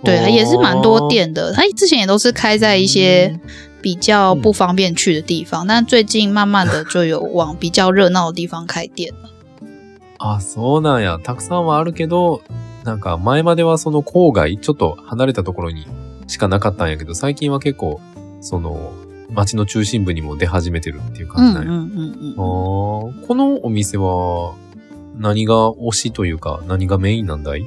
[0.05, 1.53] 对，它也是蛮多店的。
[1.55, 3.39] 它之前也都是开在一些
[3.81, 9.31] 比较不方便去的地方，但最近慢慢的就有往比较热闹的地方开店了。
[10.19, 11.19] あ、そうなんや。
[11.19, 12.43] たくさんはあるけど、
[12.85, 15.87] なんか前まではその郊外、ちょっと離れたところに
[16.27, 18.01] しかなかったんやけど、最近は結構、
[18.41, 18.93] その、
[19.36, 21.70] 街の中心部にも出始めてるっていう感じなんや。
[21.70, 24.54] 嗯嗯嗯あ嗯，ーこのお店は、
[25.20, 27.66] 何が推しというか、何がメインなんだい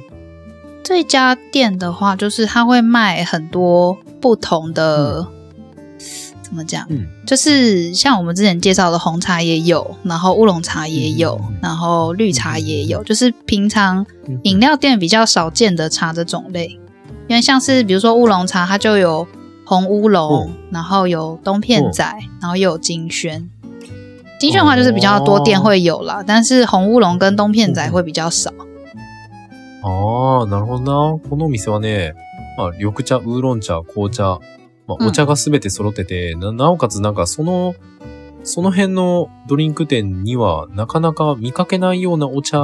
[0.83, 5.27] 这家店的话，就是它会卖很多不同的，
[6.41, 6.85] 怎么讲？
[6.89, 16.79] 嗯就是像我们之前介绍的红茶也有，然后乌龙茶也有，嗯嗯嗯然后绿茶也有，就是平常嗯饮料店比较少见的茶的种类。
[17.27, 19.25] 因为像是比如说乌龙茶，它就有
[19.66, 22.04] 红乌龙，然后有东片仔，
[22.40, 23.50] 然后又有金萱。
[24.38, 28.50] 金萱的话就是比较多店会有啦，但是红乌龙跟东片仔会比较少。
[29.82, 31.18] ああ、なるほどな。
[31.28, 32.14] このお店はね、
[32.56, 34.38] まあ、緑茶、ウーロン茶、紅茶、
[34.86, 35.08] まあ、うん。
[35.08, 37.74] お茶がすべて揃ってて、な、なおかつなんかその、
[38.44, 42.58] その辺のドリンク店にはなかなか見かけないようなお茶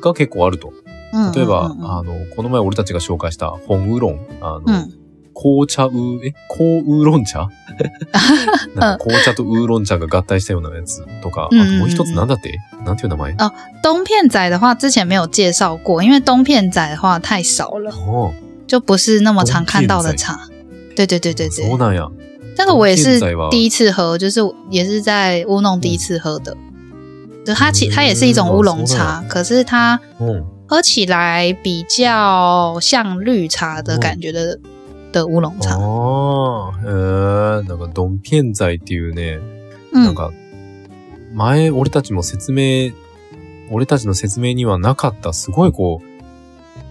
[0.00, 0.72] が結構あると。
[1.12, 4.92] 嗯例えば、嗯嗯あの、この前俺たちが紹介した本ウーロン、あの、嗯
[5.40, 7.48] 紅茶ウー、え、紅ウーロン茶？
[8.76, 12.58] なんか紅茶とウーロン茶が合体したようなやつとか、あともう一つなんだって？
[12.84, 13.36] なんていう名前？
[13.82, 18.32] 东片仔的话，之前没有介绍过，因为东片仔的话太少了，哦，
[18.66, 20.38] 就不是那么常看到的茶。
[20.94, 22.10] 对对对对对，そうなんや。
[22.54, 23.18] 这个我也是
[23.50, 26.54] 第一次喝，就是也是在乌弄第一次喝的。
[27.46, 27.92] 就它其嗯。
[27.94, 30.44] 它也是一种乌龙哦茶，可是它うん。
[30.68, 34.56] 喝起来比较像绿茶的感觉的
[35.10, 35.70] 的乌龙茶。
[35.74, 39.38] ああ、へえ、なんかドンピエンザイっていうね、
[39.92, 40.30] なん嗯か、
[41.34, 42.90] 前俺たちも説明、
[43.70, 46.00] 俺たちの説明にはなかった、すごいこ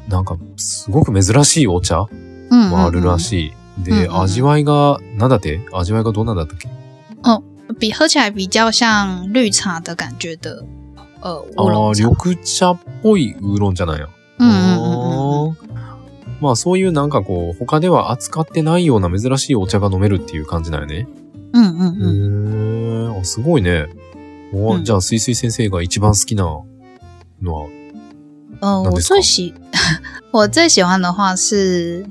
[0.08, 2.06] う、なんか、すごく珍しいお茶
[2.50, 3.20] 嗯もあるらい。
[3.20, 3.84] しい。
[3.84, 5.62] で、うんうんうん味わいが、なんだって？
[5.74, 6.70] 味わいがどうなんだったっけ？
[7.80, 10.66] 比喝起来比较像绿茶的感觉的
[11.22, 12.04] 呃乌龙茶。
[12.10, 14.08] 緑茶っぽいウーロンじゃないや。
[14.40, 14.79] 嗯嗯嗯嗯あー
[16.42, 21.08] まあそういうなんかこう、他では扱ってないような珍しいお茶が飲めるっていう感じだよね。
[21.54, 23.88] 嗯嗯嗯へえ、あすごいね。
[24.54, 26.44] おうんじゃあ、すいすい先生が一番好きな
[27.42, 27.68] のは、
[28.62, 29.54] 呃，我那得是最喜
[30.32, 32.06] 我最喜欢的话是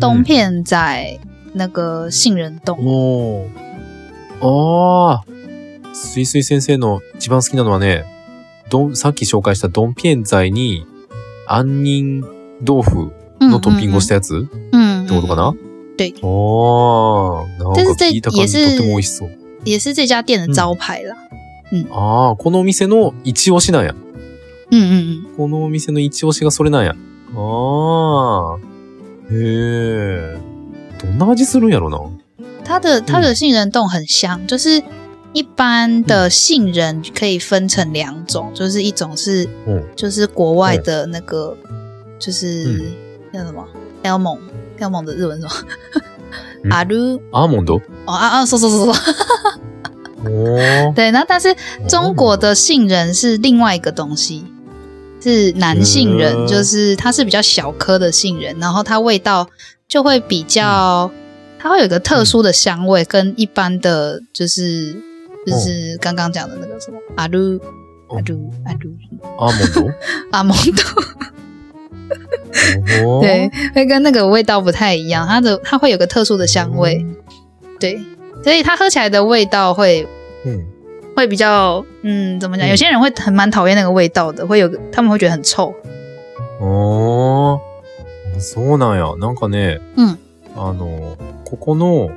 [0.00, 1.20] 东片仔
[1.54, 2.78] 那个杏仁冻。
[2.80, 3.62] おー。
[4.40, 5.32] ああ。
[5.94, 8.04] すいすい先生の一番好きなのはね、
[8.70, 10.86] どん、さっき紹介したドンピエンザイに、
[11.46, 12.24] 杏仁
[12.66, 13.12] 豆腐
[13.48, 14.46] のトッピングをしたやつ？
[14.72, 15.54] 嗯，ってことかな？
[15.96, 16.26] 对あ
[17.44, 17.46] あ。
[17.62, 19.30] なんか聞いた感じとっても美味しそう。
[19.64, 21.16] 也是这家店的招牌啦。
[21.90, 23.94] ああ、このお店の一押しなんや。
[24.70, 26.94] 嗯嗯嗯，このお店の一押しがそれなんや。
[27.34, 28.58] ああ。
[29.30, 30.38] へえ。
[31.00, 31.98] どんな味するんやろな？
[32.64, 34.82] 它的它的杏仁冻很香，就是
[35.32, 39.84] 一般的杏仁可以分成两种，就是一种是うん。
[39.96, 41.56] 就是国外的那个，
[42.18, 42.92] 就是
[43.32, 43.66] 叫什么
[44.02, 45.52] ？Elmon，Elmon 的日文什么？
[46.70, 47.80] 阿鲁阿蒙多？
[48.06, 48.94] 哦啊啊，说说说说，
[50.24, 51.54] 哦， 对，那但是
[51.88, 54.44] 中国的杏仁是另外一个东西，
[55.20, 59.48] 是南杏仁，就是它是比较小颗的杏仁，然后它味道
[59.88, 61.10] 就会比较，
[61.58, 64.94] 它会有一个特殊的香味，跟一般的就是
[65.44, 67.58] 就是刚刚讲的那个什么阿鲁
[68.10, 68.94] 阿鲁阿鲁
[69.38, 69.90] 阿蒙多？
[70.30, 70.84] 阿蒙多。
[73.04, 77.04] おー对，会跟那个味道不太一样，它的它会有个特殊的香味，
[77.78, 77.98] 对，
[78.42, 80.06] 所以它喝起来的味道会
[80.44, 80.64] うん。
[81.14, 82.66] 会比较，嗯，怎么讲？
[82.66, 85.74] 嗯有些人会很蛮讨厌那个味道的，会有个他们会觉得很臭。
[86.58, 87.60] ああ。
[88.38, 89.14] そうなんや。
[89.18, 90.18] なんかね、うん
[90.56, 92.10] あの、ここの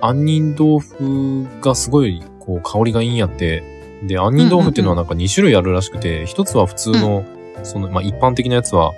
[0.00, 3.64] 杏仁豆腐がすごい、こう、香りがいいんやって。
[4.06, 7.24] で、杏仁豆腐っていうのはなんか2種類あるらしくて、一つは普通の、
[7.64, 8.92] その、まあ、一般的なやつは、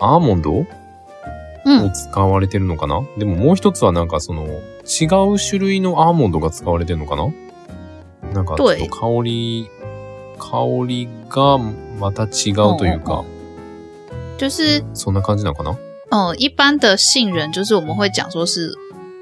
[0.00, 0.66] アーモンド？
[1.64, 3.02] 嗯を使われてるのかな？
[3.18, 4.44] でももう一つはなんかその、
[4.84, 7.32] 違う種類のアーモンドが使われてるのかな？
[8.32, 9.68] なんかちょっと香り、
[10.38, 11.58] 香りが
[11.98, 13.24] また違うというか、
[14.38, 15.76] 就是そんな感じなのかな？
[16.10, 18.72] 呃，一般的杏仁就是我们会讲说是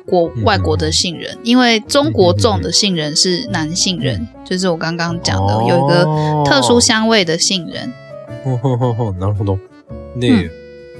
[0.06, 6.04] 国嗯外国的杏仁，因为中国种的杏仁是南杏仁，就是我刚刚讲的有一个
[6.44, 7.90] 特殊香味的杏仁。
[8.44, 9.58] ほほほほなるほど。
[10.18, 10.50] で、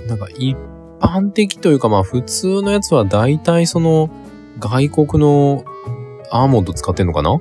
[0.07, 0.57] なんか一
[1.01, 4.11] 般的というかまあ普通のやつは大体その
[4.59, 5.65] 外国の
[6.31, 7.39] アーモンド使ってんのかな？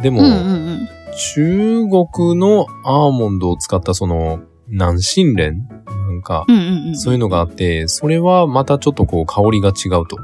[0.00, 0.88] でも、嗯嗯嗯，
[1.34, 5.52] 中国のアーモンドを使ったその南信蓮
[5.86, 6.46] なんか、
[6.94, 10.16] そういうのがあって、それはまたちょっとこう香りが違うと。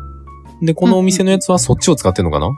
[0.62, 2.48] で、このお店のやつはそっちを使ってんのかな、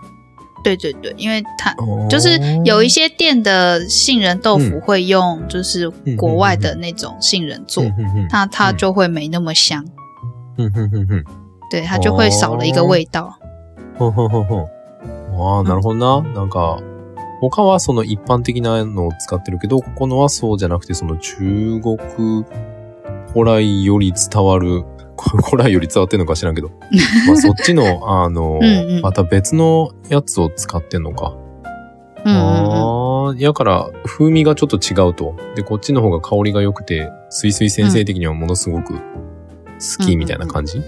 [0.63, 7.85] 对对对，因为它哦就是有一些店的杏仁豆腐嗯会用就是国外的那种杏仁做，
[8.31, 9.85] 那它就会没那么香，
[10.57, 11.25] うんうんうんうん
[11.71, 13.35] 对，它就会少了一个味道。
[13.99, 14.67] ほんほんほんほん。
[15.35, 16.23] ああ、なるほどな。
[16.35, 16.79] なんか、
[17.41, 21.97] 他はその一般的なのを使ってるけど、ここのはそうじゃなくて、その中国
[23.33, 24.85] 古来より伝わる、
[25.17, 26.71] こ 古来より伝わってんのか知らんけど。
[27.27, 31.35] まあそっちの、あの、うんうんまた別のやつを使ってんのか。
[32.25, 35.35] 嗯嗯ああ、やから風味がちょっと違うと。
[35.57, 39.01] で、こっちの方が香りが良くて、すいすい先生的にはものすごく好
[40.05, 40.85] きみたいな感じ、嗯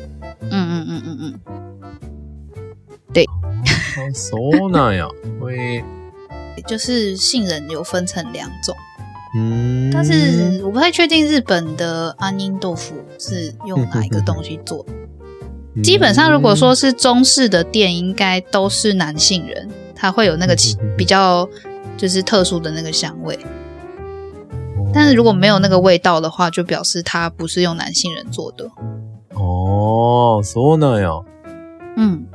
[0.51, 1.41] 嗯嗯嗯嗯
[3.13, 3.25] 嗯，
[4.11, 5.09] あそうなんや。
[6.57, 8.77] え就是杏仁有分成两种，
[9.36, 14.86] 嗯，但是我不太确定日本的安宁豆腐是用哪一个东西做。
[15.84, 20.56] 基本上，如果说是中式的店，应该都是男性人，他会有那个
[20.98, 21.48] 比较
[21.96, 23.38] 就是特殊的那个香味。
[24.92, 28.66] 但是如果没有那个味道的话，就表示它不是用男性人做的。
[29.36, 31.24] 哦，そうなんや。
[31.96, 32.26] 嗯。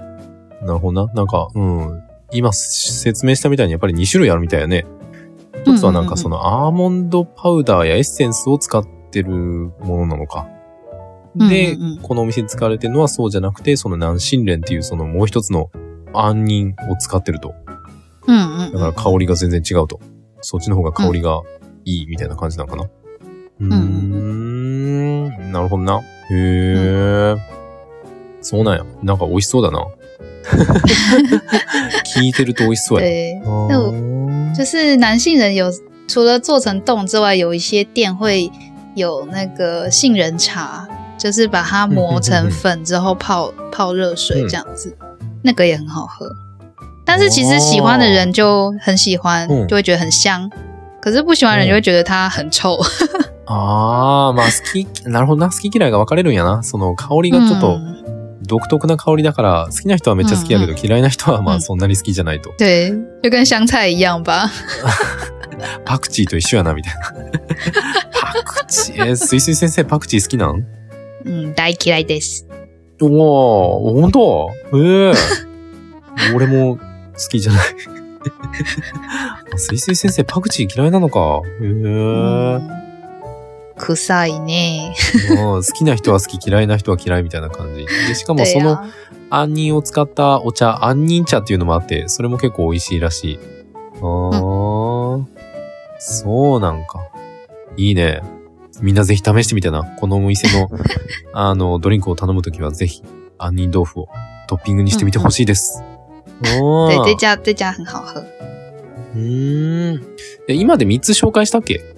[0.64, 1.12] なるほどな。
[1.14, 2.00] なんか、うん。
[2.32, 4.86] 今説明したみたいにやっぱり2種類あるみたいやね。
[5.65, 10.47] 一つはなんかそのアーモンドパウダーやエッセンスを使ってるものなのか。
[11.35, 15.69] で、うんうんうん、このお店で使われてるのはそうじゃなくて、その南信蓮っていうそのもう一つの
[16.13, 17.53] 杏仁を使ってると。
[18.27, 19.99] うんだから香りが全然違うと。
[20.41, 21.41] そっちの方が香りが
[21.85, 22.89] いいみたいな感じなのかな。
[23.61, 23.79] うん、うー
[25.39, 25.99] ん、なるほどな。
[25.99, 27.39] へえ、うん、
[28.41, 28.85] そうなんや。
[29.03, 29.85] なんか美味しそうだな。
[32.15, 33.05] 聞いてると美味しそうや。
[33.05, 33.91] 对，那
[34.58, 35.72] 就是男性人有
[36.06, 38.50] 除了做成冻之外，有一些店会
[38.94, 40.86] 有那个杏仁茶，
[41.18, 44.96] 就是把它磨成粉之后泡泡热水这样子，
[45.42, 46.26] 那个也很好喝。
[47.04, 50.50] 但是其实喜欢的人就很喜欢，就会觉得很香。
[51.02, 52.78] 可是不喜欢人就会觉得它很臭。
[53.46, 55.50] ああ、まあ好き、なるほどな。
[55.50, 56.62] 好き嫌いが分かれるんやな。
[56.62, 57.78] その香りがちょっと
[58.41, 62.51] 独特な香りだから、好きな人はめっちゃ好きやけど、嫌いな人はまあそんなに好きじゃないと。
[62.59, 64.49] 对，就跟香菜一样吧。
[65.85, 66.99] パクチーと一緒やな、みたいな。
[68.21, 70.65] パクチー、えー、すいすい先生パクチー好きなん？
[71.25, 72.47] うん、大嫌いです。
[73.01, 75.15] おー、ほんとええー、
[76.35, 76.81] 俺も好
[77.29, 77.61] きじゃない。
[79.57, 81.41] すいすい先生パクチー嫌いなのか。
[81.61, 82.88] へえー。
[83.79, 84.93] 臭いね。
[85.29, 87.85] 好きな人は好き、嫌いな人は嫌いみたいな感じ。
[88.07, 88.83] で、しかもその
[89.29, 93.39] 杏仁を使ったお茶、杏仁茶っていうのもあって、それも結構美味しいらしい。
[93.95, 95.27] あー、うん、
[95.97, 96.99] そうなんか。
[97.77, 98.21] いいね。
[98.81, 99.83] みんなぜひ試してみてな。
[99.83, 100.69] このお店の、
[101.33, 103.03] あの、ドリンクを頼むときはぜひ、
[103.37, 104.09] 杏仁豆腐を
[104.47, 105.83] トッピングにしてみてほしいです。
[106.41, 108.23] うん、对、这家、这家很好喝。
[109.15, 110.01] うん。
[110.47, 111.75] 今で3つ紹介したっけ？
[111.79, 111.88] で、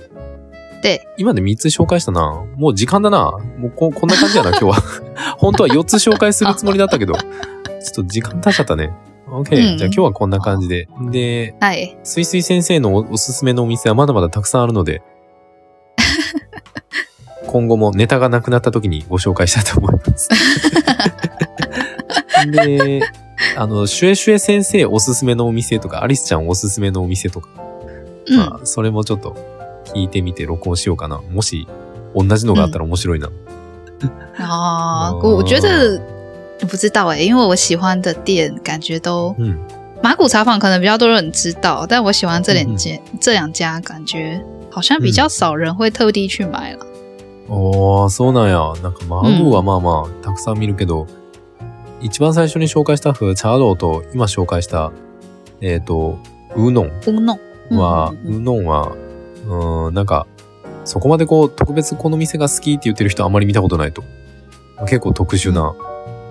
[1.17, 2.46] 今で3つ紹介したな。
[2.56, 3.32] もう時間だな。
[3.58, 4.76] もうここんな感じやな、 今日は。
[5.38, 8.91] 本当は4つ紹介するつもりだったけど、ちょっと時間経っちゃったね。
[9.28, 10.88] OK、うん、じゃあ今日はこんな感じで。
[11.10, 11.98] で、はい。
[12.04, 15.02] すいすい先生のおすすめのお店はまだまだたくさんあるので、
[17.48, 20.30] 今後もネタがなくなった時にご紹介したいと思います。
[22.52, 23.02] で、
[23.58, 27.50] あの、シュエシュエ先生おすすめのお店とか、アリスちゃんおすすめのお店とか、
[28.28, 29.36] うん、まあ、それもちょっと
[29.93, 31.21] 聞いてみて録音しようかな。
[31.32, 31.67] もし、
[32.15, 33.30] 同じのがあったら面白いな。
[34.38, 36.01] 啊、嗯，我觉得
[36.67, 39.58] 不知道哎、欸，因为我喜欢的店感觉都，嗯，
[40.01, 46.86] 马古茶坊可能比较多人知道，但我喜欢这两间、嗯、这两家，感觉好像比较少人会特地去买了。
[47.47, 48.73] おー、そうなんや。
[48.82, 51.06] なんかマグはまあまあ、たくさん見るけど、
[52.01, 54.91] 一番最初に紹介したフチャーローと今紹介した、
[55.60, 56.17] えっ、ー、と、
[56.56, 57.38] ウーノンウーノ
[57.69, 58.95] ンは、ウーノンは
[59.88, 60.26] うん、なんか、
[60.86, 64.04] そこまでこう、特別この店が好きって言ってる人あんまり見たことないと。
[64.88, 65.76] 結構特殊な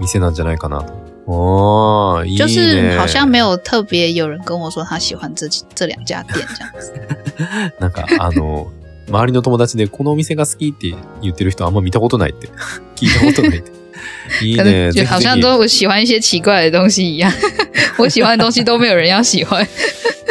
[0.00, 0.92] 店なんじゃないかなと。
[1.26, 6.92] 哦，就是好像没有特别有人跟我说他喜欢这这两家店这样子。
[7.78, 8.72] なんかあの
[9.08, 12.48] 周りの友達でこのお店が好きって言ってる人あんま見たことないって
[12.96, 13.70] 聞いたことないって。
[14.42, 14.90] いいね。
[14.90, 17.32] 就好像都我喜欢一些奇怪的东西一样，
[17.98, 19.64] 我喜欢的东西都没有人要喜欢。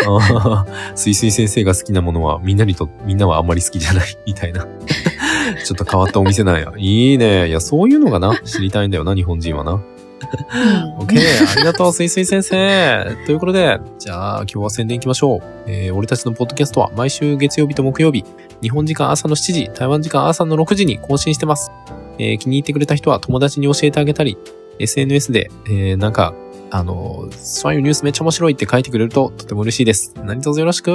[0.08, 4.68] ああ、すいすい先生が好きなものはみんなにと、みんなはあんまり好きじゃない みたいな。
[5.66, 6.72] ちょっと変わったお店なんや。
[6.78, 7.48] いいね。
[7.48, 9.82] いや、そういうのがな、知りたいんだよな、日本人はな。
[11.00, 11.18] OK。
[11.18, 13.16] ありがとう、すいすい先生。
[13.26, 15.42] ということで、じゃあ今日は宣伝行きましょう。
[15.68, 18.24] えー、俺たちのポッドキャストは毎週月曜日と木曜日、
[18.62, 21.72] 日本時間朝の7時、台湾時間朝の6時に更新してます。
[22.18, 24.38] えー、気に入ってくれた人は友達に教えてあげたり、
[24.80, 26.34] SNS で、えー、なんか
[26.72, 30.14] あの、そういうニュースめっちゃ面白いって書いてくれるととても嬉しいです。
[30.24, 30.92] 何卒よろしく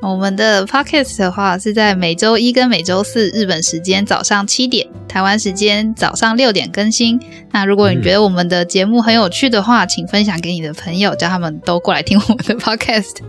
[0.00, 7.18] 我们的 podcast 的话是在每周一跟每周四日本时间早上七点，台湾时间早上六点更新。
[7.52, 13.22] 那如果你觉得我们的节目很有趣的话，请分享给你的朋友，叫他们都过来听我们的 podcast。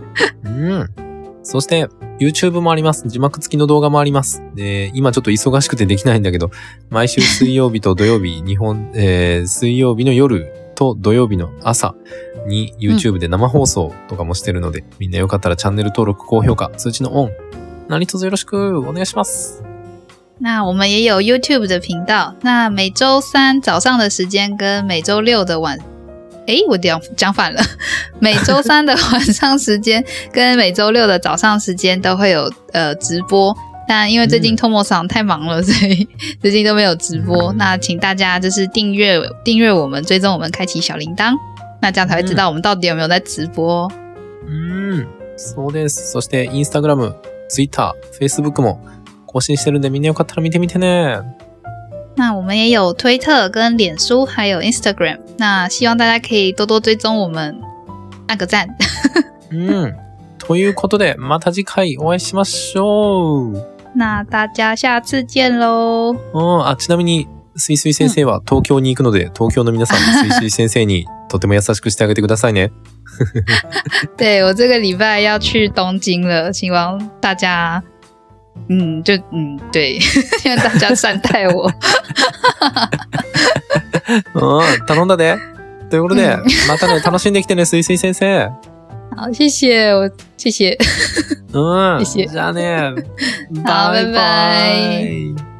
[0.44, 0.88] うん。
[1.42, 3.08] そして YouTube もあります。
[3.08, 4.42] 字幕付きの動画もあります。
[4.54, 6.50] で、今ちょっと忙しくてできないんだけど、
[6.90, 11.96] 毎週水曜日と土曜日、日本、えー、水曜日の夜と土曜日の朝
[12.46, 17.30] に YouTube で生放送とかもしてるので、うん、みんなよかったらチャンネル登録、高評価、通知のオン、
[17.88, 19.64] 何卒よろしくお願いします。
[20.38, 25.78] 那我们也有 YouTube 的频道，那每周三早上的时间跟每周六的晚
[26.46, 27.60] 诶，我讲讲反了，
[28.20, 33.56] 每周三的晚上时间跟每周六的早上时间都会有呃直播。
[33.87, 36.07] 但因为最近 Tomo 桑太忙了，所以
[36.39, 37.51] 最近都没有直播。
[37.53, 41.33] 那请大家就是订阅订阅我们，追踪我们，开启小铃铛，
[41.81, 43.91] 那这样才会知道我们到底有没有在直播。
[44.47, 45.05] 嗯，
[45.37, 46.13] そうです。
[46.13, 47.15] そしてインスタグラム、
[47.49, 48.79] ツイッター、フェイスブックも
[49.27, 51.21] 更新してるんでみんなよかったら見てみてね。
[52.15, 55.19] 那我们也有推特跟脸书，还有 Instagram。
[55.37, 57.55] 那希望大家可以多多追踪我们，
[58.27, 58.67] 按个赞。
[59.49, 59.95] 嗯，
[60.37, 63.74] ということでまた次回お会いしましょう。
[63.96, 66.14] 那大家下次见喽。
[66.34, 67.26] うん、あ、ちなみに、
[67.56, 72.70] すいすい先生は東京に行くので、東京の皆さん、すいすい先生にとても優しくしてあげてくださいね。
[74.18, 77.82] 对我这个礼拜要去东京了，希望大家，
[78.68, 79.98] 嗯，就嗯，对，
[80.42, 81.72] 希望大家善待我。
[84.34, 85.38] うん、頼んだで。
[85.88, 86.36] ということで、
[86.68, 88.50] またね、楽しんできてね、すいすい先生。
[89.16, 90.76] 好，谢谢我，谢谢。
[91.55, 92.27] 嗯，谢谢。
[92.27, 92.93] じゃあね、
[93.65, 95.54] 好，拜拜。